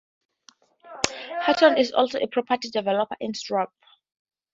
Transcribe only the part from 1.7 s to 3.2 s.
is also a property developer